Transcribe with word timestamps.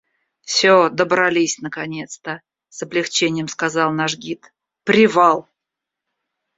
—Всё, 0.43 0.89
добрались 0.89 1.59
наконец-то,— 1.59 2.41
с 2.69 2.81
облегчением 2.81 3.47
сказал 3.47 3.91
наш 3.93 4.17
гид,— 4.17 4.51
привал! 4.83 5.47